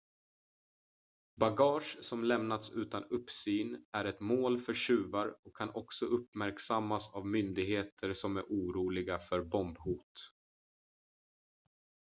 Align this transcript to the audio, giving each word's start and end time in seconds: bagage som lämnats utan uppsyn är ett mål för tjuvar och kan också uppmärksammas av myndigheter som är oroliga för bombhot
bagage 1.39 1.97
som 2.03 2.23
lämnats 2.23 2.69
utan 2.71 3.03
uppsyn 3.03 3.85
är 3.91 4.05
ett 4.05 4.19
mål 4.19 4.59
för 4.59 4.73
tjuvar 4.73 5.35
och 5.43 5.55
kan 5.57 5.69
också 5.69 6.05
uppmärksammas 6.05 7.13
av 7.15 7.25
myndigheter 7.27 8.13
som 8.13 8.37
är 8.37 8.43
oroliga 8.43 9.19
för 9.19 9.43
bombhot 9.43 10.11